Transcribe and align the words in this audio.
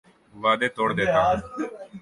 وعدے 0.33 0.67
توڑ 0.75 0.89
دیتا 0.97 1.19
ہوں 1.25 1.37